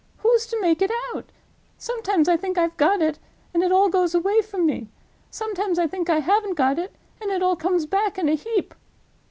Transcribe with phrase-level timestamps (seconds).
[0.17, 1.31] Who's to make it out?
[1.77, 3.19] Sometimes I think I've got it,
[3.53, 4.89] and it all goes away from me.
[5.29, 8.73] Sometimes I think I haven't got it, and it all comes back in a heap.